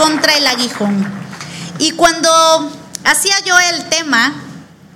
[0.00, 1.06] contra el aguijón.
[1.78, 2.30] Y cuando
[3.04, 4.32] hacía yo el tema,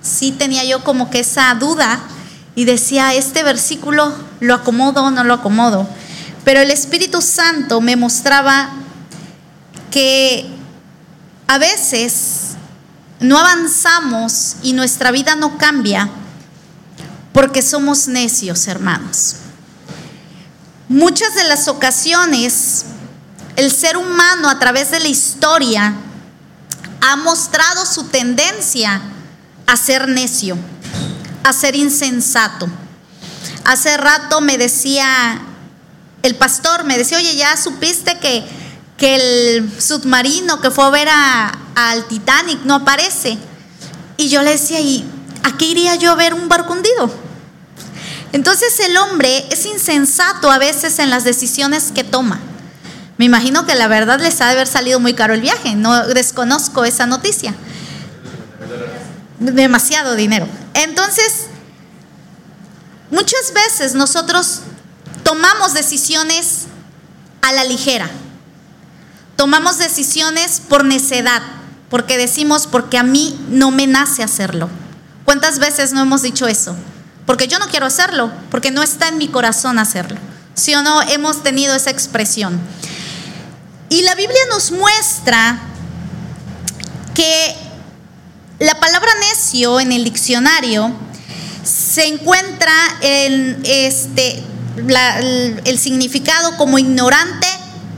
[0.00, 2.00] sí tenía yo como que esa duda
[2.54, 5.86] y decía, este versículo lo acomodo o no lo acomodo.
[6.44, 8.70] Pero el Espíritu Santo me mostraba
[9.90, 10.48] que
[11.48, 12.54] a veces
[13.20, 16.08] no avanzamos y nuestra vida no cambia
[17.34, 19.36] porque somos necios, hermanos.
[20.88, 22.86] Muchas de las ocasiones
[23.56, 25.94] el ser humano a través de la historia
[27.00, 29.00] ha mostrado su tendencia
[29.66, 30.56] a ser necio,
[31.42, 32.66] a ser insensato.
[33.64, 35.40] Hace rato me decía
[36.22, 38.44] el pastor, me decía, oye, ya supiste que,
[38.96, 39.14] que
[39.56, 41.08] el submarino que fue a ver
[41.74, 43.38] al Titanic no aparece.
[44.16, 45.04] Y yo le decía, ¿y
[45.42, 47.12] a qué iría yo a ver un barco hundido?
[48.32, 52.40] Entonces el hombre es insensato a veces en las decisiones que toma.
[53.18, 56.06] Me imagino que la verdad les ha de haber salido muy caro el viaje, no
[56.08, 57.54] desconozco esa noticia.
[59.38, 60.48] Demasiado dinero.
[60.74, 61.46] Entonces,
[63.10, 64.60] muchas veces nosotros
[65.22, 66.64] tomamos decisiones
[67.42, 68.10] a la ligera.
[69.36, 71.42] Tomamos decisiones por necedad,
[71.90, 74.68] porque decimos, porque a mí no me nace hacerlo.
[75.24, 76.74] ¿Cuántas veces no hemos dicho eso?
[77.26, 80.18] porque yo no quiero hacerlo, porque no está en mi corazón hacerlo.
[80.54, 81.02] ¿Sí o no?
[81.02, 82.60] Hemos tenido esa expresión.
[83.94, 85.56] Y la Biblia nos muestra
[87.14, 87.54] que
[88.58, 90.92] la palabra necio en el diccionario
[91.62, 92.72] se encuentra
[93.02, 94.42] en este,
[95.64, 97.46] el significado como ignorante,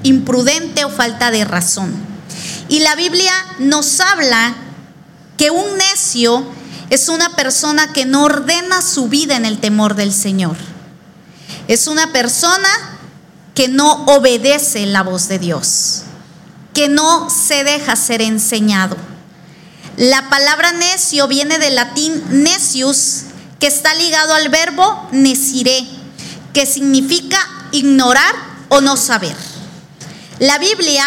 [0.02, 1.94] imprudente o falta de razón.
[2.68, 4.54] Y la Biblia nos habla
[5.38, 6.44] que un necio
[6.90, 10.58] es una persona que no ordena su vida en el temor del Señor.
[11.68, 12.95] Es una persona
[13.56, 16.02] que no obedece la voz de Dios,
[16.74, 18.96] que no se deja ser enseñado.
[19.96, 23.22] La palabra necio viene del latín necius,
[23.58, 25.86] que está ligado al verbo neciré,
[26.52, 27.38] que significa
[27.72, 28.34] ignorar
[28.68, 29.34] o no saber.
[30.38, 31.02] La Biblia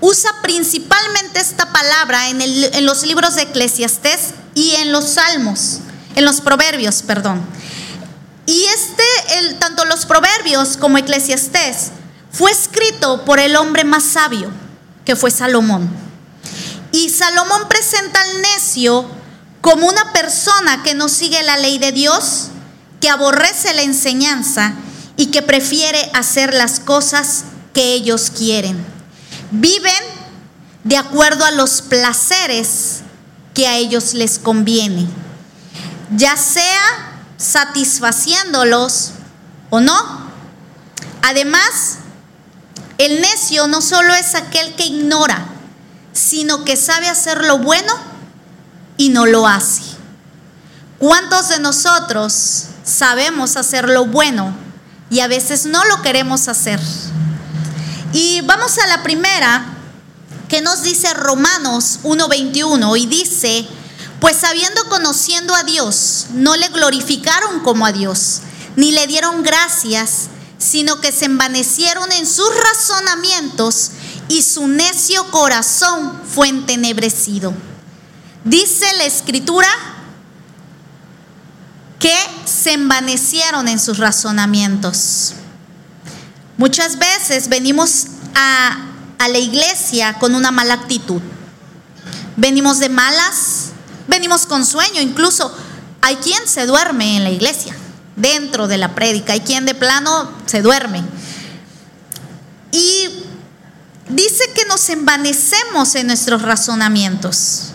[0.00, 5.78] usa principalmente esta palabra en, en los libros de Eclesiastés y en los salmos,
[6.16, 7.40] en los proverbios, perdón.
[8.46, 11.90] Y este, el, tanto los proverbios como Eclesiastés,
[12.30, 14.50] fue escrito por el hombre más sabio,
[15.04, 15.88] que fue Salomón.
[16.92, 19.06] Y Salomón presenta al necio
[19.60, 22.48] como una persona que no sigue la ley de Dios,
[23.00, 24.74] que aborrece la enseñanza
[25.16, 28.84] y que prefiere hacer las cosas que ellos quieren.
[29.50, 29.92] Viven
[30.82, 33.00] de acuerdo a los placeres
[33.54, 35.06] que a ellos les conviene,
[36.16, 37.13] ya sea
[37.44, 39.10] satisfaciéndolos
[39.70, 40.24] o no.
[41.22, 41.98] Además,
[42.98, 45.46] el necio no solo es aquel que ignora,
[46.12, 47.92] sino que sabe hacer lo bueno
[48.96, 49.82] y no lo hace.
[50.98, 54.54] ¿Cuántos de nosotros sabemos hacer lo bueno
[55.10, 56.80] y a veces no lo queremos hacer?
[58.12, 59.66] Y vamos a la primera,
[60.48, 63.66] que nos dice Romanos 1:21 y dice,
[64.20, 68.40] pues habiendo conociendo a Dios, no le glorificaron como a Dios,
[68.76, 73.90] ni le dieron gracias, sino que se envanecieron en sus razonamientos
[74.28, 77.52] y su necio corazón fue entenebrecido.
[78.44, 79.68] Dice la escritura
[81.98, 85.34] que se envanecieron en sus razonamientos.
[86.56, 91.20] Muchas veces venimos a a la iglesia con una mala actitud.
[92.36, 93.63] Venimos de malas,
[94.08, 95.54] venimos con sueño, incluso
[96.00, 97.74] hay quien se duerme en la iglesia,
[98.16, 101.02] dentro de la prédica, hay quien de plano se duerme.
[102.72, 103.08] Y
[104.08, 107.70] dice que nos envanecemos en nuestros razonamientos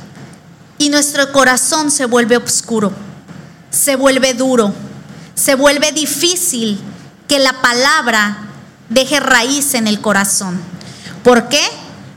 [0.78, 2.92] y nuestro corazón se vuelve oscuro,
[3.70, 4.74] se vuelve duro,
[5.36, 6.80] se vuelve difícil
[7.28, 8.50] que la palabra
[8.90, 10.60] deje raíz en el corazón.
[11.24, 11.64] ¿Por qué?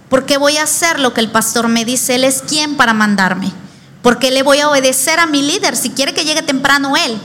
[0.09, 2.17] Porque voy a hacer lo que el pastor me dice.
[2.17, 3.53] Él es quien para mandarme.
[4.03, 7.21] Porque le voy a obedecer a mi líder si quiere que llegue temprano él.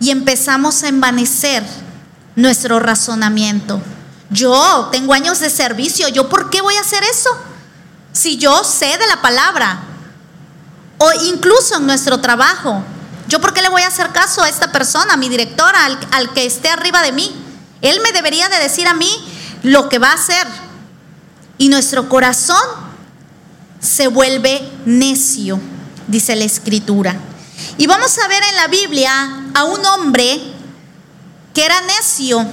[0.00, 1.64] Y empezamos a envanecer
[2.34, 3.80] nuestro razonamiento.
[4.30, 6.08] Yo tengo años de servicio.
[6.08, 7.30] ¿Yo por qué voy a hacer eso?
[8.12, 9.80] Si yo sé de la palabra.
[10.98, 12.82] O incluso en nuestro trabajo.
[13.28, 15.98] ¿Yo por qué le voy a hacer caso a esta persona, a mi directora, al,
[16.12, 17.34] al que esté arriba de mí?
[17.82, 19.10] Él me debería de decir a mí
[19.62, 20.46] lo que va a hacer
[21.58, 22.60] y nuestro corazón
[23.80, 25.60] se vuelve necio,
[26.06, 27.16] dice la escritura.
[27.78, 30.40] Y vamos a ver en la Biblia a un hombre
[31.54, 32.46] que era necio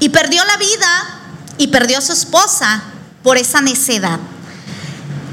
[0.00, 1.20] y perdió la vida
[1.58, 2.82] y perdió a su esposa
[3.22, 4.18] por esa necedad.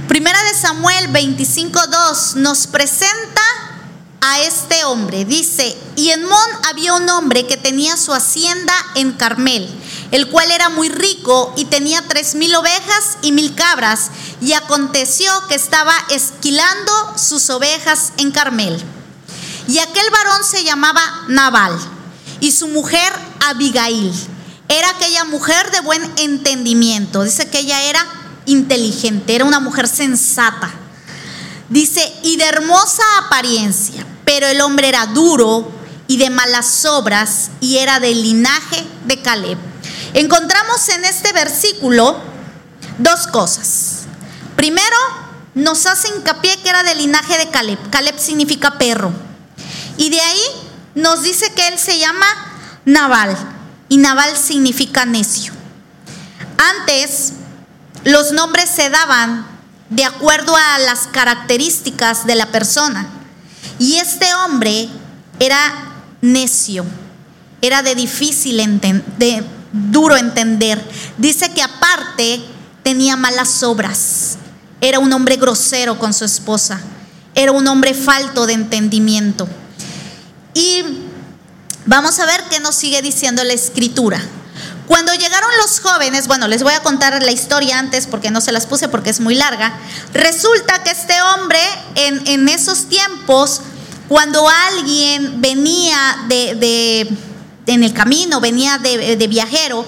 [0.07, 3.41] Primera de Samuel 25.2 nos presenta
[4.21, 5.25] a este hombre.
[5.25, 9.69] Dice, y en Mon había un hombre que tenía su hacienda en Carmel,
[10.13, 15.30] el cual era muy rico y tenía tres mil ovejas y mil cabras, y aconteció
[15.50, 18.81] que estaba esquilando sus ovejas en Carmel.
[19.68, 21.77] Y aquel varón se llamaba Nabal,
[22.39, 23.12] y su mujer
[23.45, 24.13] Abigail.
[24.69, 27.24] Era aquella mujer de buen entendimiento.
[27.24, 28.06] Dice que ella era
[28.45, 30.71] inteligente, era una mujer sensata.
[31.68, 35.71] Dice, y de hermosa apariencia pero el hombre era duro
[36.07, 39.73] y de malas obras y era del linaje de Caleb.
[40.13, 42.19] Encontramos en este versículo
[43.00, 44.04] dos cosas.
[44.56, 44.95] Primero,
[45.56, 47.80] nos hace hincapié que era del linaje de Caleb.
[47.89, 49.12] Caleb significa perro.
[49.98, 50.44] Y de ahí
[50.95, 52.25] nos dice que él se llama
[52.86, 53.36] Naval.
[53.89, 55.54] Y Naval significa necio.
[56.80, 57.33] Antes,
[58.04, 59.48] los nombres se daban
[59.89, 63.07] de acuerdo a las características de la persona.
[63.80, 64.89] Y este hombre
[65.39, 66.86] era necio,
[67.62, 68.57] era de difícil
[69.18, 69.44] de
[69.74, 70.81] duro entender.
[71.18, 72.42] Dice que aparte
[72.84, 74.38] tenía malas obras.
[74.80, 76.80] Era un hombre grosero con su esposa.
[77.36, 79.48] Era un hombre falto de entendimiento.
[80.54, 80.84] Y
[81.86, 84.22] vamos a ver qué nos sigue diciendo la escritura.
[84.88, 88.52] Cuando llegaron los jóvenes, bueno, les voy a contar la historia antes porque no se
[88.52, 89.78] las puse porque es muy larga.
[90.14, 91.60] Resulta que este hombre
[91.96, 93.62] en, esos tiempos,
[94.10, 97.08] cuando alguien venía de,
[97.65, 99.86] en el camino, venía de, viajero,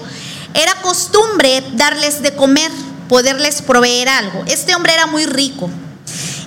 [0.54, 2.70] era costumbre darles de comer,
[3.08, 4.44] poderles proveer algo.
[4.46, 5.70] Este hombre era muy rico.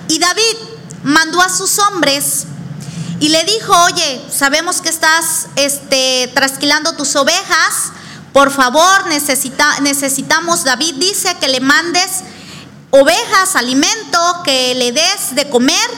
[0.08, 0.56] Y David
[1.02, 2.44] mandó a sus hombres
[3.20, 7.92] y le dijo, oye, sabemos que estás este, trasquilando tus ovejas
[8.32, 12.20] por favor, necesita, necesitamos, David dice que le mandes
[12.90, 15.90] ovejas, alimento, que le des de comer.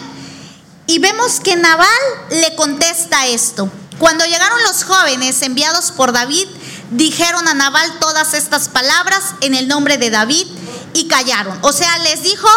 [0.87, 1.89] Y vemos que Nabal
[2.31, 3.71] le contesta esto.
[4.03, 6.49] Cuando llegaron los jóvenes enviados por David,
[6.91, 10.45] dijeron a Nabal todas estas palabras en el nombre de David
[10.93, 11.57] y callaron.
[11.63, 12.49] O sea, les dijo,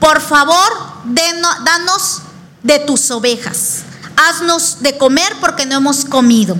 [0.00, 0.72] por favor,
[1.04, 2.22] danos
[2.62, 3.80] de tus ovejas.
[4.16, 6.56] Haznos de comer porque no hemos comido.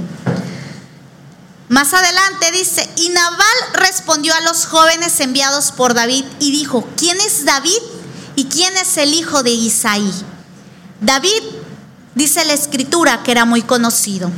[1.70, 7.18] Más adelante dice, y Nabal respondió a los jóvenes enviados por David y dijo, ¿quién
[7.22, 7.80] es David
[8.34, 10.12] y quién es el hijo de Isaí?
[11.00, 11.42] David,
[12.16, 14.32] dice la escritura, que era muy conocido.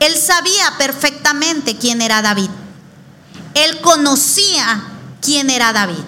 [0.00, 2.48] Él sabía perfectamente quién era David.
[3.54, 4.82] Él conocía
[5.20, 6.02] quién era David.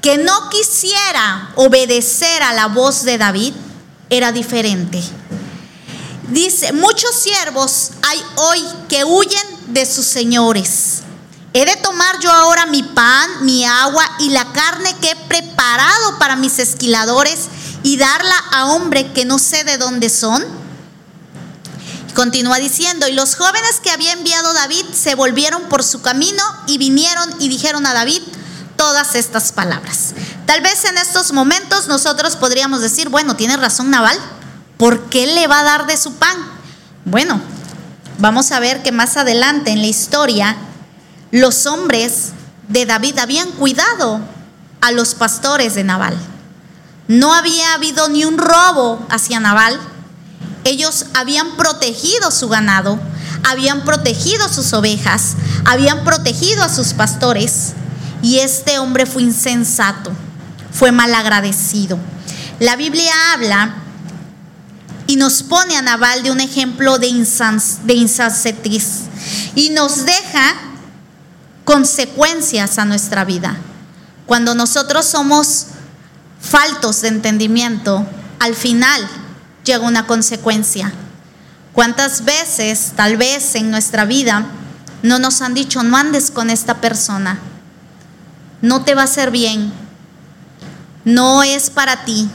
[0.00, 3.52] Que no quisiera obedecer a la voz de David
[4.10, 5.02] era diferente.
[6.28, 11.00] Dice, muchos siervos hay hoy que huyen de sus señores.
[11.52, 16.18] ¿He de tomar yo ahora mi pan, mi agua y la carne que he preparado
[16.18, 17.48] para mis esquiladores
[17.84, 20.42] y darla a hombre que no sé de dónde son?
[22.14, 26.78] Continúa diciendo, y los jóvenes que había enviado David se volvieron por su camino y
[26.78, 28.22] vinieron y dijeron a David
[28.76, 30.14] todas estas palabras.
[30.46, 34.18] Tal vez en estos momentos nosotros podríamos decir, bueno, tiene razón Naval,
[34.78, 36.36] ¿por qué le va a dar de su pan?
[37.04, 37.40] Bueno,
[38.18, 40.56] vamos a ver que más adelante en la historia
[41.32, 42.30] los hombres
[42.68, 44.20] de David habían cuidado
[44.80, 46.16] a los pastores de Nabal.
[47.08, 49.78] No había habido ni un robo hacia Nabal.
[50.64, 52.98] Ellos habían protegido su ganado,
[53.42, 55.34] habían protegido sus ovejas,
[55.66, 57.74] habían protegido a sus pastores.
[58.22, 60.10] Y este hombre fue insensato,
[60.72, 61.98] fue malagradecido.
[62.58, 63.74] La Biblia habla
[65.06, 67.94] y nos pone a Naval de un ejemplo de, insans, de
[69.54, 70.54] y nos deja
[71.64, 73.56] consecuencias a nuestra vida.
[74.24, 75.66] Cuando nosotros somos
[76.44, 78.06] faltos de entendimiento,
[78.38, 79.08] al final
[79.64, 80.92] llega una consecuencia.
[81.72, 84.46] ¿Cuántas veces, tal vez en nuestra vida,
[85.02, 87.38] no nos han dicho, no andes con esta persona,
[88.60, 89.72] no te va a hacer bien,
[91.04, 92.28] no es para ti,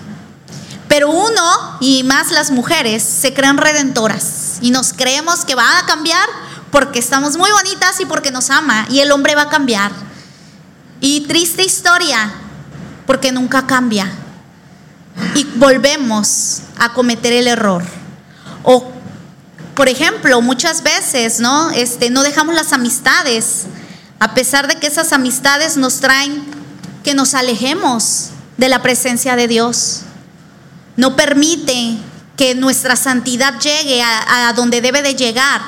[0.88, 5.86] pero uno, y más las mujeres, se creen redentoras y nos creemos que va a
[5.86, 6.28] cambiar
[6.72, 9.92] porque estamos muy bonitas y porque nos ama y el hombre va a cambiar.
[11.00, 12.34] Y triste historia,
[13.10, 14.08] porque nunca cambia.
[15.34, 17.84] Y volvemos a cometer el error.
[18.62, 18.92] O,
[19.74, 21.72] por ejemplo, muchas veces, ¿no?
[21.72, 23.64] Este, no dejamos las amistades,
[24.20, 26.44] a pesar de que esas amistades nos traen
[27.04, 30.02] que nos alejemos de la presencia de Dios
[30.96, 31.98] no permite
[32.38, 35.62] que nuestra santidad llegue a, donde debe de llegar,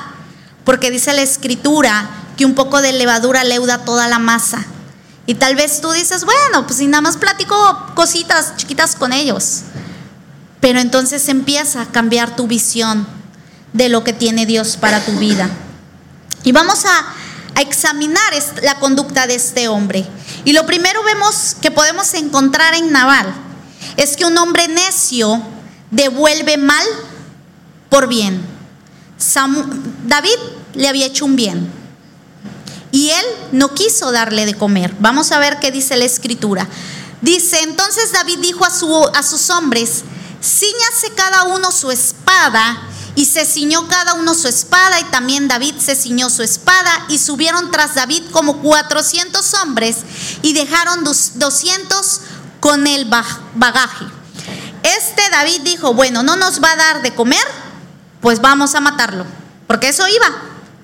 [0.62, 4.64] porque dice la escritura que un poco de levadura leuda toda la masa.
[5.26, 7.54] Y tal vez tú dices, bueno, pues si nada más platico
[7.94, 9.62] cositas chiquitas con ellos.
[10.60, 13.06] Pero entonces empieza a cambiar tu visión
[13.72, 15.48] de lo que tiene Dios para tu vida.
[16.44, 17.14] Y vamos a,
[17.60, 20.06] examinar la conducta de este hombre.
[20.46, 23.30] Y lo primero vemos que podemos encontrar en Naval
[23.98, 25.40] es que un hombre necio
[25.90, 26.84] devuelve mal
[27.90, 28.42] por bien.
[30.06, 30.38] David
[30.74, 31.81] le había hecho un bien
[32.92, 34.94] y él no quiso darle de comer.
[35.00, 36.68] Vamos a ver qué dice la escritura.
[37.22, 40.02] Dice, entonces David dijo a, su, a sus hombres,
[40.42, 45.74] ciñase cada uno su espada y se ciñó cada uno su espada y también David
[45.78, 49.98] se ciñó su espada y subieron tras David como 400 hombres
[50.42, 52.20] y dejaron 200
[52.60, 53.06] con el
[53.54, 54.04] bagaje.
[54.82, 57.44] Este David dijo, bueno, no nos va a dar de comer,
[58.20, 59.24] pues vamos a matarlo,
[59.66, 60.26] porque eso iba,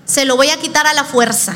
[0.05, 1.55] se lo voy a quitar a la fuerza.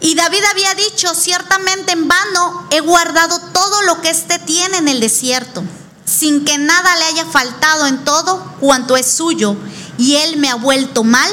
[0.00, 4.88] Y David había dicho, ciertamente en vano he guardado todo lo que éste tiene en
[4.88, 5.62] el desierto
[6.10, 9.56] sin que nada le haya faltado en todo cuanto es suyo,
[9.96, 11.30] y él me ha vuelto mal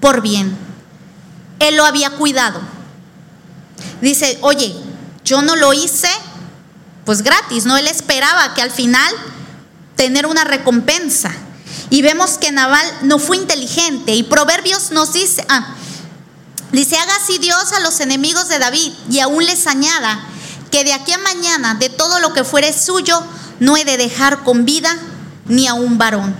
[0.00, 0.56] por bien.
[1.60, 2.60] Él lo había cuidado.
[4.00, 4.74] Dice, oye,
[5.24, 6.08] yo no lo hice
[7.04, 9.14] pues gratis, no él esperaba que al final
[9.96, 11.32] tener una recompensa.
[11.90, 15.74] Y vemos que Naval no fue inteligente y Proverbios nos dice, ah,
[16.72, 20.20] dice, haga así Dios a los enemigos de David y aún les añada
[20.70, 23.22] que de aquí a mañana de todo lo que fuere suyo
[23.60, 24.96] no he de dejar con vida
[25.46, 26.34] ni a un varón.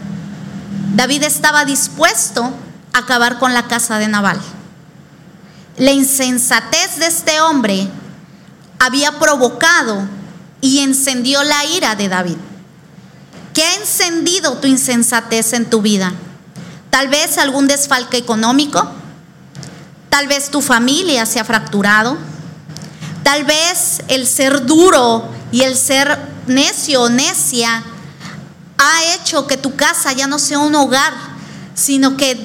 [0.95, 2.53] David estaba dispuesto
[2.93, 4.41] a acabar con la casa de Nabal.
[5.77, 7.89] La insensatez de este hombre
[8.79, 10.09] había provocado
[10.61, 12.37] y encendió la ira de David.
[13.55, 16.13] ¿Qué ha encendido tu insensatez en tu vida?
[16.91, 18.91] Tal vez algún desfalque económico,
[20.09, 22.17] tal vez tu familia se ha fracturado,
[23.23, 27.83] tal vez el ser duro y el ser necio o necia
[28.79, 31.13] ha hecho que tu casa ya no sea un hogar,
[31.75, 32.39] sino que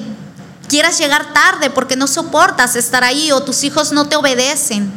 [0.68, 4.92] quieras llegar tarde porque no soportas estar ahí o tus hijos no te obedecen.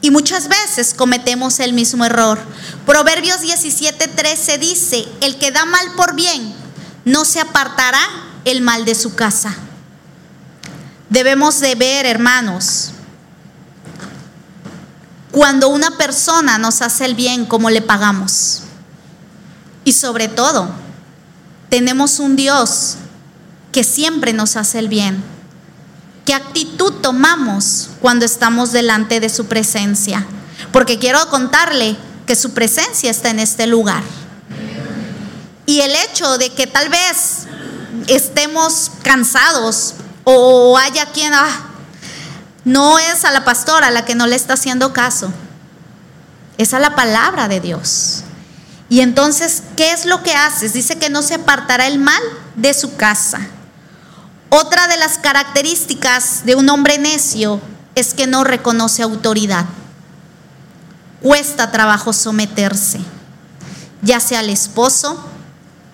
[0.00, 2.38] Y muchas veces cometemos el mismo error.
[2.84, 6.54] Proverbios 17:13 dice, el que da mal por bien,
[7.04, 8.00] no se apartará
[8.44, 9.56] el mal de su casa.
[11.14, 12.90] Debemos de ver, hermanos,
[15.30, 18.62] cuando una persona nos hace el bien, ¿cómo le pagamos?
[19.84, 20.68] Y sobre todo,
[21.68, 22.96] tenemos un Dios
[23.70, 25.22] que siempre nos hace el bien.
[26.24, 30.26] ¿Qué actitud tomamos cuando estamos delante de su presencia?
[30.72, 34.02] Porque quiero contarle que su presencia está en este lugar.
[35.64, 37.46] Y el hecho de que tal vez
[38.08, 39.94] estemos cansados
[40.24, 41.68] o haya quien, ah,
[42.64, 45.30] no es a la pastora la que no le está haciendo caso,
[46.58, 48.24] es a la palabra de Dios.
[48.88, 50.72] Y entonces, ¿qué es lo que haces?
[50.72, 52.22] Dice que no se apartará el mal
[52.54, 53.40] de su casa.
[54.50, 57.60] Otra de las características de un hombre necio
[57.94, 59.66] es que no reconoce autoridad.
[61.22, 63.00] Cuesta trabajo someterse,
[64.02, 65.24] ya sea al esposo,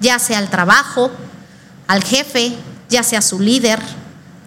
[0.01, 1.11] ya sea al trabajo,
[1.87, 2.57] al jefe,
[2.89, 3.81] ya sea su líder,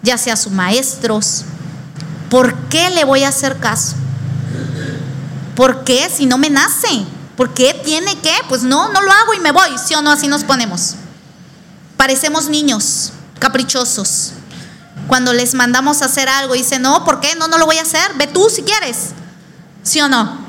[0.04, 1.44] ya sea sus maestros,
[2.34, 3.94] ¿Por qué le voy a hacer caso?
[5.54, 7.06] ¿Por qué si no me nace?
[7.36, 8.34] ¿Por qué tiene que?
[8.48, 10.10] Pues no, no lo hago y me voy, ¿sí o no?
[10.10, 10.96] Así nos ponemos.
[11.96, 14.32] Parecemos niños caprichosos.
[15.06, 17.36] Cuando les mandamos a hacer algo, dicen, no, ¿por qué?
[17.36, 18.14] No, no lo voy a hacer.
[18.16, 19.10] Ve tú si quieres.
[19.84, 20.44] ¿Sí o no?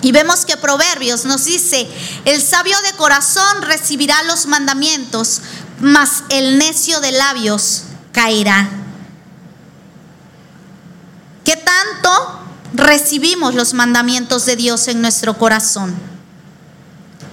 [0.00, 1.86] Y vemos que Proverbios nos dice,
[2.24, 5.42] el sabio de corazón recibirá los mandamientos,
[5.78, 7.82] mas el necio de labios
[8.16, 8.66] caerá.
[11.44, 12.40] ¿Qué tanto
[12.72, 15.94] recibimos los mandamientos de Dios en nuestro corazón?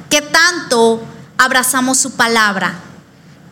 [0.10, 1.02] ¿Qué tanto
[1.38, 2.82] abrazamos su palabra?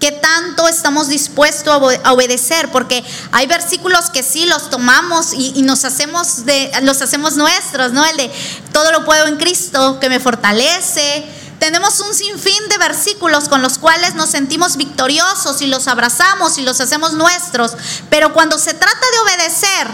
[0.01, 2.69] ¿Qué tanto estamos dispuestos a obedecer?
[2.69, 8.05] Porque hay versículos que sí los tomamos y, nos hacemos de, los hacemos nuestros, ¿no?
[8.05, 8.31] El de
[8.73, 11.23] todo lo puedo en Cristo que me fortalece.
[11.61, 16.63] Tenemos un sinfín de versículos con los cuales nos sentimos victoriosos y los abrazamos y
[16.63, 17.73] los hacemos nuestros.
[18.09, 19.87] Pero cuando se trata de obedecer,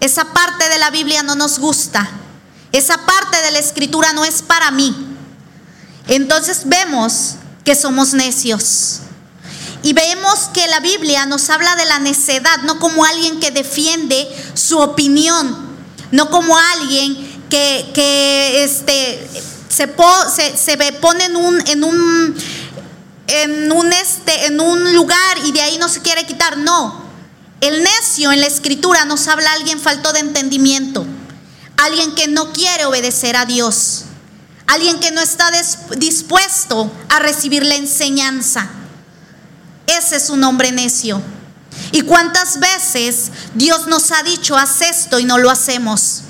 [0.00, 2.06] esa parte de la Biblia no nos gusta.
[2.72, 4.94] Esa parte de la escritura no es para mí.
[6.06, 8.98] Entonces vemos que somos necios.
[9.82, 14.28] Y vemos que la Biblia nos habla de la necedad, no como alguien que defiende
[14.52, 15.66] su opinión,
[16.10, 19.26] no como alguien que, este,
[19.70, 22.36] se, pone en un, en un,
[23.28, 26.58] en un, este, en un lugar y de ahí no se quiere quitar.
[26.58, 27.04] No,
[27.60, 31.06] El necio en la escritura nos habla alguien falto de entendimiento,
[31.76, 34.04] alguien que no quiere obedecer a Dios,
[34.66, 35.50] alguien que no está
[35.96, 38.68] dispuesto a recibir la enseñanza.
[39.86, 41.22] Ese es un hombre necio.
[41.92, 46.22] ¿Y cuántas veces Dios nos ha dicho, haz esto y no lo hacemos?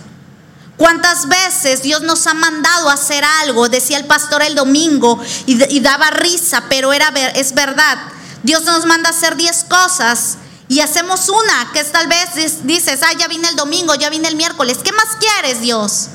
[0.80, 3.68] ¿Cuántas veces Dios nos ha mandado a hacer algo?
[3.68, 7.99] Decía el pastor el domingo y, daba risa, pero era, es verdad.
[8.42, 13.00] Dios nos manda a hacer diez cosas y hacemos una, que es tal vez dices,
[13.02, 16.06] ah, ya vine el domingo, ya vine el miércoles, ¿qué más quieres Dios?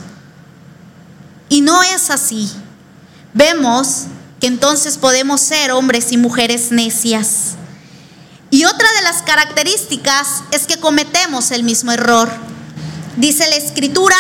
[1.47, 2.51] Y no es así.
[3.35, 4.05] Vemos
[4.41, 7.51] que entonces podemos ser hombres y mujeres necias.
[8.49, 12.31] Y otra de las características es que cometemos el mismo error.
[13.15, 14.17] Dice la escritura,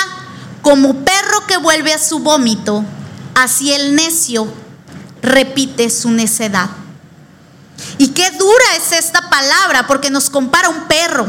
[0.65, 2.83] como perro que vuelve a su vómito,
[3.35, 4.51] así el necio
[5.21, 6.71] repite su necedad.
[7.99, 11.27] Y qué dura es esta palabra porque nos compara un perro.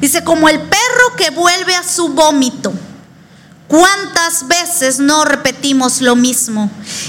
[0.00, 2.72] Dice, como el perro que vuelve a su vómito.
[3.68, 6.68] ¿Cuántas veces no repetimos lo mismo?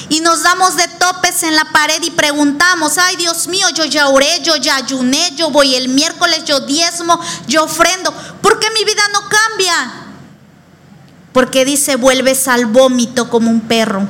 [0.09, 4.07] Y nos damos de topes en la pared y preguntamos, ay Dios mío, yo ya
[4.09, 8.13] oré, yo ya ayuné, yo voy el miércoles, yo diezmo, yo ofrendo.
[8.43, 10.03] ¿Por qué mi vida no cambia?
[11.37, 14.09] Porque dice, vuelves al vómito como un perro,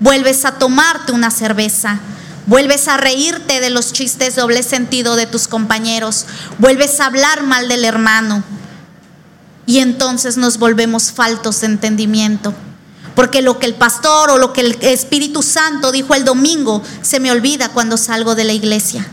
[0.00, 1.98] vuelves a tomarte una cerveza,
[2.44, 6.26] vuelves a reírte de los chistes doble sentido de tus compañeros,
[6.58, 8.44] vuelves a hablar mal del hermano.
[9.64, 12.52] Y entonces nos volvemos faltos de entendimiento.
[13.14, 17.18] Porque lo que el pastor o lo que el Espíritu Santo dijo el domingo se
[17.18, 19.08] me olvida cuando salgo de la iglesia.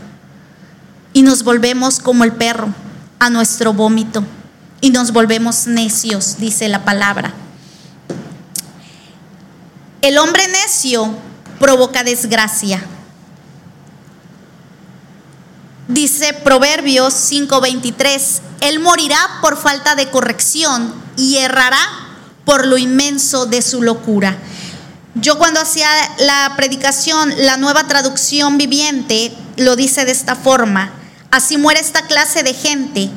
[1.14, 2.68] Y nos volvemos como el perro
[3.18, 4.22] a nuestro vómito.
[4.82, 7.32] Y nos volvemos necios, dice la palabra.
[10.02, 11.14] El hombre necio
[11.58, 12.84] provoca desgracia.
[15.88, 21.78] Dice Proverbios 5:23, Él morirá por falta de corrección y errará
[22.44, 24.36] por lo inmenso de su locura.
[25.14, 30.90] Yo cuando hacía la predicación, la nueva traducción viviente lo dice de esta forma,
[31.30, 33.10] así muere esta clase de gente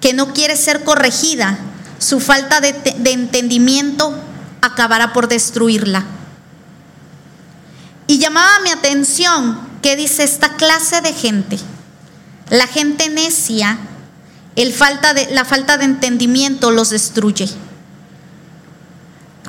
[0.00, 1.58] que no quiere ser corregida,
[1.98, 4.14] su falta de, de entendimiento
[4.66, 6.04] acabará por destruirla.
[8.06, 11.58] Y llamaba mi atención que dice esta clase de gente,
[12.50, 13.78] la gente necia,
[14.56, 17.48] la falta de entendimiento los destruye.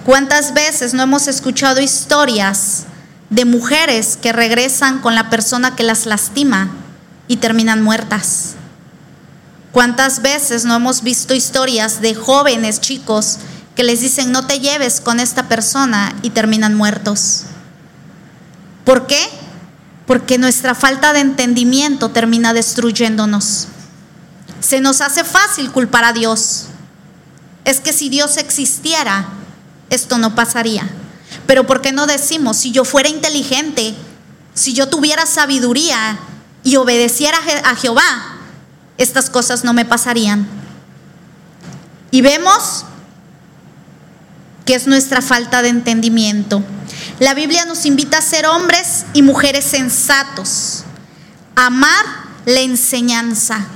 [0.06, 2.86] ¿Cuántas veces no hemos escuchado historias
[3.30, 6.70] de mujeres que regresan con la persona que las lastima
[7.28, 8.56] y terminan muertas?
[9.72, 13.40] ¿Cuántas veces no hemos visto historias de jóvenes chicos
[13.76, 17.44] que les dicen no te lleves con esta persona y terminan muertos?
[18.86, 19.28] ¿Por qué?
[20.08, 23.68] Porque nuestra falta de entendimiento termina destruyéndonos.
[24.62, 26.68] Se nos hace fácil culpar a Dios.
[27.66, 29.28] Es que si Dios existiera,
[29.90, 30.88] esto no pasaría.
[31.48, 33.96] Pero ¿por qué no decimos, si yo fuera inteligente,
[34.54, 36.18] si yo tuviera sabiduría
[36.64, 38.38] y obedeciera a Jehová,
[38.98, 40.48] estas cosas no me pasarían?
[42.12, 42.85] Y vemos
[44.66, 46.64] que es nuestra falta de entendimiento.
[47.20, 50.84] La Biblia nos invita a ser hombres y mujeres sensatos,
[51.56, 52.06] amar
[52.46, 53.68] la enseñanza.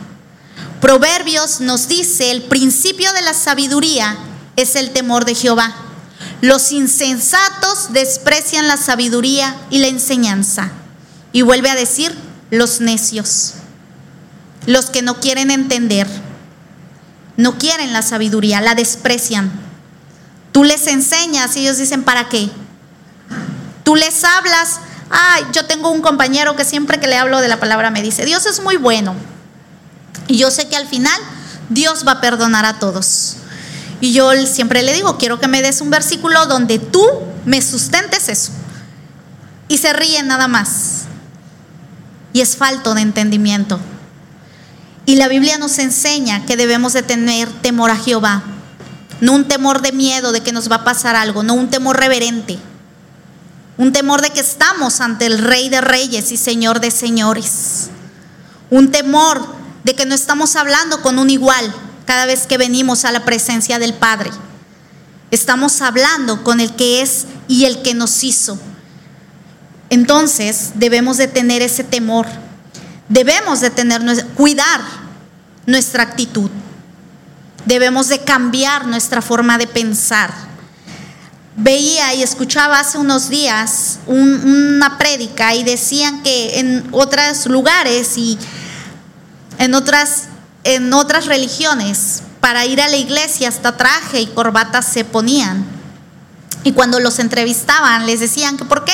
[0.82, 4.18] Proverbios nos dice, el principio de la sabiduría
[4.56, 5.76] es el temor de Jehová.
[6.42, 10.72] Los insensatos desprecian la sabiduría y la enseñanza.
[11.32, 12.16] Y vuelve a decir,
[12.50, 13.54] los necios,
[14.66, 16.08] los que no quieren entender,
[17.38, 19.69] no quieren la sabiduría, la desprecian.
[20.52, 22.50] Tú les enseñas y ellos dicen, ¿para qué?
[23.84, 27.60] Tú les hablas, ay, yo tengo un compañero que siempre que le hablo de la
[27.60, 29.16] palabra me dice, Dios es muy bueno.
[30.28, 31.20] Y yo sé que al final
[31.70, 33.36] Dios va a perdonar a todos.
[34.02, 37.06] Y yo siempre le digo, quiero que me des un versículo donde tú
[37.46, 38.52] me sustentes eso.
[39.68, 41.04] Y se ríen nada más.
[42.34, 43.80] Y es falto de entendimiento.
[45.06, 48.44] Y la Biblia nos enseña que debemos de tener temor a Jehová.
[49.22, 51.98] No un temor de miedo de que nos va a pasar algo, no un temor
[51.98, 52.60] reverente
[53.80, 57.90] un temor de que estamos ante el Rey de Reyes y Señor de Señores,
[58.70, 59.56] un temor
[59.86, 61.74] de que no estamos hablando con un igual
[62.06, 64.32] cada vez que venimos a la presencia del Padre.
[65.32, 68.60] Estamos hablando con el que es y el que nos hizo.
[69.90, 72.26] Entonces debemos de tener ese temor.
[73.08, 74.02] Debemos de tener
[74.36, 74.82] cuidar
[75.66, 76.50] nuestra actitud.
[77.66, 80.50] Debemos de cambiar nuestra forma de pensar
[81.62, 88.40] veía y escuchaba hace unos días una prédica y decían que en otros lugares y
[89.58, 90.30] en otras
[90.64, 95.66] en otras religiones, para ir a la iglesia hasta traje y corbata se ponían.
[96.64, 98.94] Y cuando los entrevistaban les decían que por qué.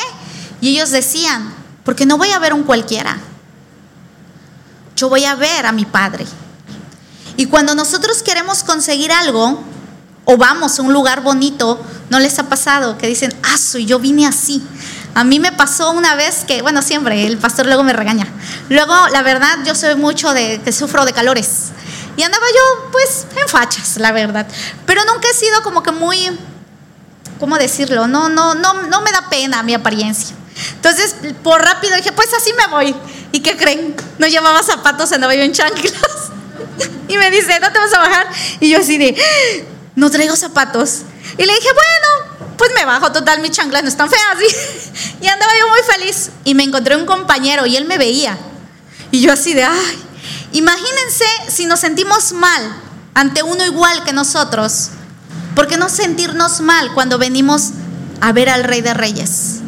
[0.61, 3.17] Y ellos decían, porque no voy a ver un cualquiera.
[4.95, 6.25] Yo voy a ver a mi Padre.
[7.37, 9.61] Y cuando nosotros queremos conseguir algo
[10.25, 13.99] o vamos a un lugar bonito, ¿no les ha pasado que dicen, ah, soy yo
[13.99, 14.65] vine así?
[15.13, 18.27] A mí me pasó una vez que, bueno, siempre, el pastor luego me regaña.
[18.69, 21.71] Luego, la verdad, yo soy mucho de que sufro de calores.
[22.17, 24.47] Y andaba yo, pues, en fachas, la verdad.
[24.85, 26.37] Pero nunca he sido como que muy,
[27.39, 28.07] ¿cómo decirlo?
[28.07, 30.35] No, no, no, no me da pena mi apariencia.
[30.75, 32.95] Entonces, por rápido dije, pues así me voy.
[33.31, 33.95] ¿Y qué creen?
[34.17, 35.93] No llevaba zapatos, andaba yo en chanclas.
[37.07, 38.27] Y me dice, ¿no te vas a bajar?
[38.59, 39.15] Y yo así de,
[39.95, 41.01] no traigo zapatos.
[41.37, 44.23] Y le dije, bueno, pues me bajo, total, mis chanclas no están feas.
[45.21, 46.29] Y, andaba yo muy feliz.
[46.43, 48.37] Y me encontré un compañero y él me veía.
[49.11, 50.03] Y yo así de, ay,
[50.51, 52.61] imagínense si nos sentimos mal
[53.13, 54.89] ante uno igual que nosotros.
[55.55, 57.71] ¿Por qué no sentirnos mal cuando venimos
[58.19, 59.61] a ver al Rey de Reyes?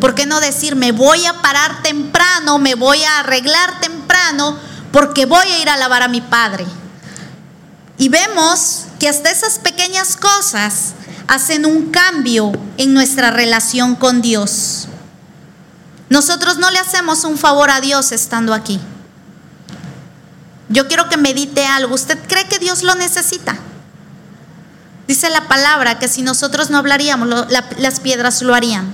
[0.00, 4.58] ¿Por qué no decir, me voy a parar temprano, me voy a arreglar temprano,
[4.92, 6.66] porque voy a ir a alabar a mi Padre?
[7.98, 10.92] Y vemos que hasta esas pequeñas cosas
[11.28, 14.88] hacen un cambio en nuestra relación con Dios.
[16.10, 18.80] Nosotros no le hacemos un favor a Dios estando aquí.
[20.68, 21.94] Yo quiero que medite algo.
[21.94, 23.56] ¿Usted cree que Dios lo necesita?
[25.06, 27.46] Dice la palabra que si nosotros no hablaríamos,
[27.78, 28.92] las piedras lo harían.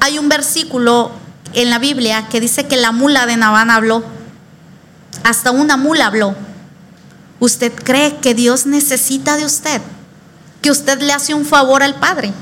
[0.00, 1.10] Hay un versículo
[1.54, 4.04] en la Biblia que dice que la mula de Naván habló.
[5.24, 6.34] Hasta una mula habló.
[7.40, 9.80] ¿Usted cree que Dios necesita de usted?
[10.62, 12.32] ¿Que usted le hace un favor al Padre?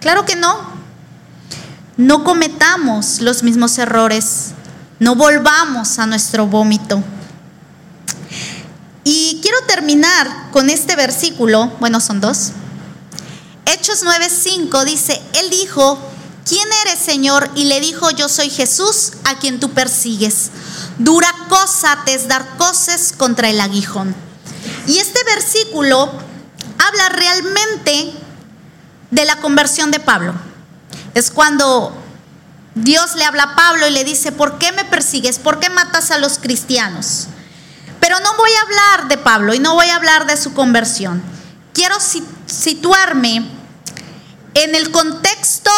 [0.00, 0.76] Claro que no.
[1.96, 4.52] No cometamos los mismos errores.
[4.98, 7.02] No volvamos a nuestro vómito.
[9.04, 12.50] Y quiero terminar con este versículo, bueno, son dos.
[13.64, 15.98] Hechos 9:5 dice, Él dijo,
[16.44, 17.50] ¿quién eres Señor?
[17.54, 20.50] Y le dijo, yo soy Jesús a quien tú persigues.
[20.98, 24.14] Dura cosa te es dar cosas contra el aguijón.
[24.86, 26.10] Y este versículo
[26.78, 28.12] habla realmente
[29.10, 30.34] de la conversión de Pablo.
[31.14, 31.94] Es cuando
[32.74, 35.38] Dios le habla a Pablo y le dice, ¿por qué me persigues?
[35.38, 37.28] ¿Por qué matas a los cristianos?
[38.00, 41.22] Pero no voy a hablar de Pablo y no voy a hablar de su conversión.
[41.72, 41.96] Quiero
[42.46, 43.48] situarme
[44.54, 45.70] en el contexto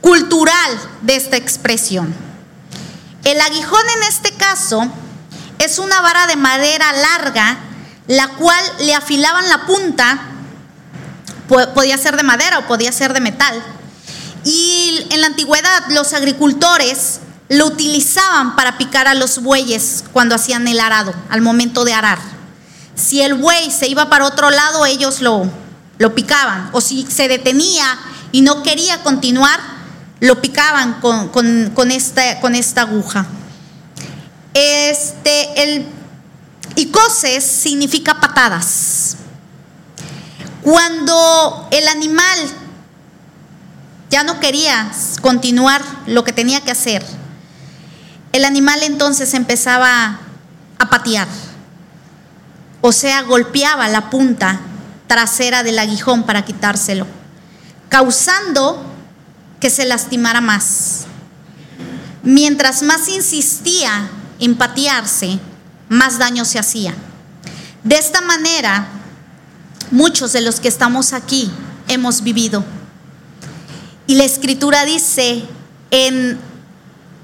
[0.00, 2.27] cultural de esta expresión.
[3.28, 4.90] El aguijón en este caso
[5.58, 7.58] es una vara de madera larga,
[8.06, 10.18] la cual le afilaban la punta,
[11.74, 13.62] podía ser de madera o podía ser de metal.
[14.44, 20.66] Y en la antigüedad los agricultores lo utilizaban para picar a los bueyes cuando hacían
[20.66, 22.18] el arado, al momento de arar.
[22.94, 25.46] Si el buey se iba para otro lado, ellos lo,
[25.98, 26.70] lo picaban.
[26.72, 27.98] O si se detenía
[28.32, 29.60] y no quería continuar,
[30.20, 33.26] lo picaban con, esta, con esta aguja.
[34.54, 35.86] Este, el,
[36.74, 39.16] y coces significa patadas.
[40.62, 42.38] Cuando el animal
[44.10, 47.04] ya no quería continuar lo que tenía que hacer,
[48.32, 50.20] el animal entonces empezaba
[50.78, 51.28] a patear,
[52.80, 54.60] o sea, golpeaba la punta
[55.06, 57.06] trasera del aguijón para quitárselo,
[57.88, 58.87] causando
[59.60, 61.06] que se lastimara más.
[62.22, 65.38] Mientras más insistía en patearse,
[65.88, 66.94] más daño se hacía.
[67.84, 68.88] De esta manera,
[69.90, 71.50] muchos de los que estamos aquí
[71.88, 72.64] hemos vivido.
[74.06, 75.44] Y la escritura dice
[75.90, 76.38] en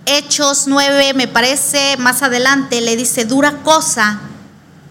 [0.07, 4.21] Hechos 9, me parece, más adelante, le dice, dura cosa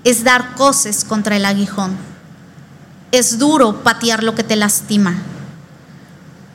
[0.03, 1.95] es dar cosas contra el aguijón.
[3.12, 5.15] Es duro patear lo que te lastima.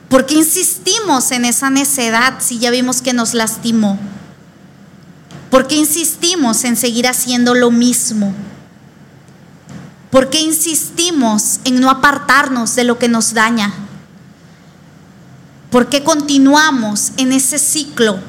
[0.09, 3.99] ¿Por qué insistimos en esa necedad si ya vimos que nos lastimó?
[5.51, 8.33] ¿Por qué insistimos en seguir haciendo lo mismo?
[10.09, 13.71] ¿Por qué insistimos en no apartarnos de lo que nos daña?
[15.69, 18.19] ¿Por qué continuamos en ese ciclo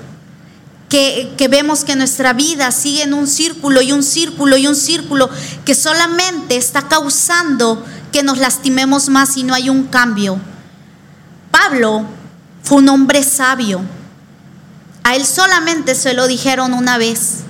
[0.91, 4.77] que, que, vemos que nuestra vida sigue en un círculo y un círculo y un
[4.77, 5.31] círculo
[5.65, 10.39] que solamente está causando que nos lastimemos más y no hay un cambio?
[11.61, 12.07] Pablo
[12.63, 13.83] fue un hombre sabio.
[15.05, 17.41] A él solamente se lo dijeron una vez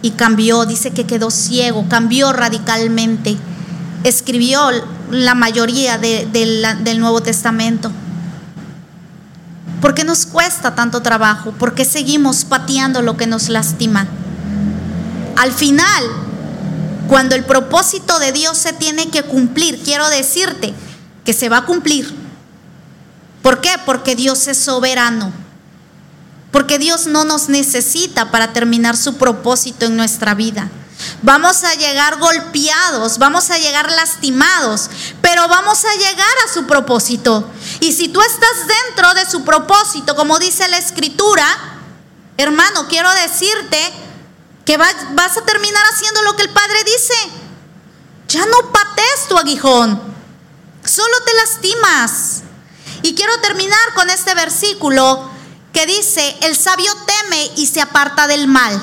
[0.00, 3.36] y cambió, dice que quedó ciego, cambió radicalmente.
[4.04, 4.60] Escribió
[5.10, 7.90] la mayoría del Nuevo Testamento.
[9.80, 11.50] ¿Por qué nos cuesta tanto trabajo?
[11.52, 14.06] ¿Por qué seguimos pateando lo que nos lastima?
[15.36, 16.04] al final,
[17.08, 20.74] cuando el propósito de Dios se tiene que cumplir, quiero decirte
[21.24, 22.19] que se va a cumplir.
[23.42, 23.76] ¿Por qué?
[23.86, 25.32] Porque Dios es soberano.
[26.52, 30.70] Porque Dios no nos necesita para terminar su propósito en nuestra vida.
[31.22, 34.90] Vamos a llegar golpeados, vamos a llegar lastimados,
[35.22, 37.48] pero vamos a llegar a su propósito.
[37.80, 41.46] Y si tú estás dentro de su propósito, como dice la escritura,
[42.36, 43.92] hermano, quiero decirte
[44.64, 47.14] que vas a terminar haciendo lo que el Padre dice.
[48.28, 50.00] Ya no pates tu aguijón,
[50.84, 52.42] solo te lastimas.
[53.02, 55.30] Y quiero terminar con este versículo
[55.72, 58.80] que dice, el sabio teme y se aparta del mal,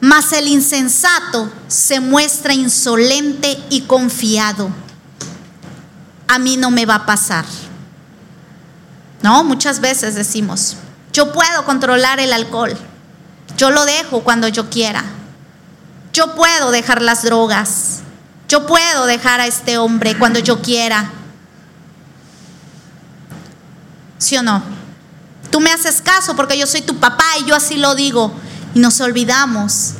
[0.00, 4.70] mas el insensato se muestra insolente y confiado.
[6.28, 7.44] A mí no me va a pasar.
[9.22, 10.76] No, muchas veces decimos,
[11.12, 12.76] yo puedo controlar el alcohol,
[13.56, 15.04] yo lo dejo cuando yo quiera,
[16.12, 18.00] yo puedo dejar las drogas,
[18.48, 21.10] yo puedo dejar a este hombre cuando yo quiera.
[24.22, 24.62] ¿Sí o no?
[25.50, 28.32] Tú me haces caso porque yo soy tu papá y yo así lo digo.
[28.72, 29.94] Y nos olvidamos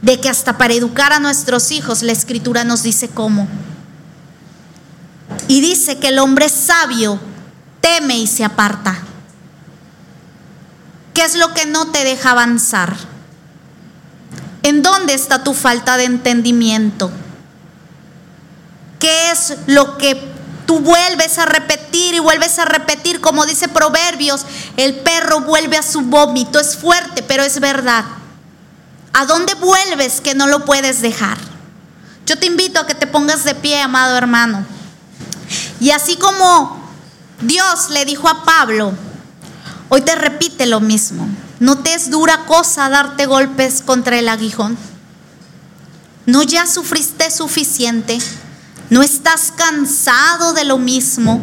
[0.00, 3.46] de que hasta para educar a nuestros hijos la escritura nos dice cómo.
[5.46, 7.20] Y dice que el hombre sabio
[7.82, 8.96] teme y se aparta.
[11.12, 12.96] ¿Qué es lo que no te deja avanzar?
[14.62, 17.10] ¿En dónde está tu falta de entendimiento?
[18.98, 20.29] ¿Qué es lo que
[20.70, 25.82] tú vuelves a repetir y vuelves a repetir, como dice Proverbios, el perro vuelve a
[25.82, 28.04] su vómito, es fuerte, pero es verdad.
[29.12, 31.38] ¿A dónde vuelves que no lo puedes dejar?
[32.24, 34.64] Yo te invito a que te pongas de pie, amado hermano.
[35.80, 36.80] Y así como
[37.40, 38.92] Dios le dijo a Pablo,
[39.88, 41.28] hoy te repite lo mismo.
[41.58, 44.78] No te es dura cosa darte golpes contra el aguijón.
[46.26, 48.20] No ya sufriste suficiente.
[48.90, 51.40] ¿No estás cansado de lo mismo?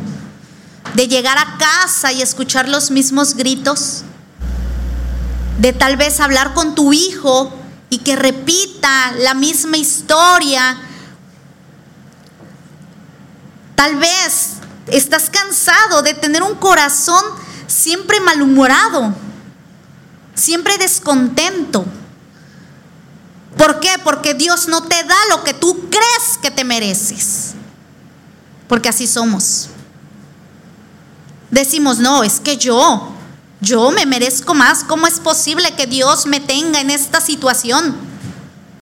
[0.96, 4.04] ¿De llegar a casa y escuchar los mismos gritos?
[5.58, 7.54] ¿De tal vez hablar con tu hijo
[7.90, 10.78] y que repita la misma historia?
[13.76, 14.56] Tal vez
[14.88, 17.24] estás cansado de tener un corazón
[17.66, 19.14] siempre malhumorado,
[20.36, 21.86] siempre descontento.
[23.58, 23.90] ¿Por qué?
[24.04, 27.54] Porque Dios no te da lo que tú crees que te mereces.
[28.68, 29.70] Porque así somos.
[31.50, 33.12] Decimos, no, es que yo,
[33.62, 34.84] yo me merezco más.
[34.84, 37.96] ¿Cómo es posible que Dios me tenga en esta situación?